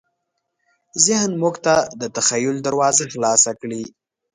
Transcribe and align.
ذهن 1.05 1.31
موږ 1.41 1.55
ته 1.65 1.75
د 1.99 2.03
تخیل 2.15 2.55
دروازه 2.67 3.03
خلاصه 3.13 3.51
کړې. 3.61 3.81